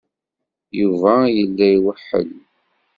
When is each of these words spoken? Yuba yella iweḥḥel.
Yuba 0.79 1.13
yella 1.35 1.67
iweḥḥel. 1.75 2.29